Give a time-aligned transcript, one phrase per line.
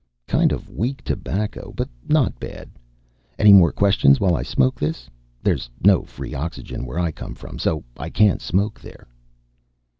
[0.25, 2.71] "Kind of weak tobacco, but not bad.
[3.37, 5.07] Any more questions while I smoke this?
[5.43, 9.05] There's no free oxygen where I come from, so I can't smoke there."